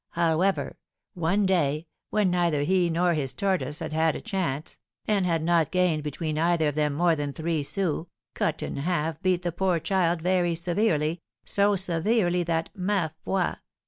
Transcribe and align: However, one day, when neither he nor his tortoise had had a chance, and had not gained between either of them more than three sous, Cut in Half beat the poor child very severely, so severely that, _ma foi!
However, 0.13 0.79
one 1.13 1.45
day, 1.45 1.85
when 2.09 2.31
neither 2.31 2.63
he 2.63 2.89
nor 2.89 3.13
his 3.13 3.35
tortoise 3.35 3.77
had 3.77 3.93
had 3.93 4.15
a 4.15 4.19
chance, 4.21 4.79
and 5.05 5.27
had 5.27 5.43
not 5.43 5.69
gained 5.69 6.01
between 6.01 6.39
either 6.39 6.69
of 6.69 6.73
them 6.73 6.95
more 6.95 7.15
than 7.15 7.33
three 7.33 7.61
sous, 7.61 8.07
Cut 8.33 8.63
in 8.63 8.77
Half 8.77 9.21
beat 9.21 9.43
the 9.43 9.51
poor 9.51 9.79
child 9.79 10.23
very 10.23 10.55
severely, 10.55 11.21
so 11.45 11.75
severely 11.75 12.41
that, 12.41 12.71
_ma 12.75 13.11
foi! 13.23 13.53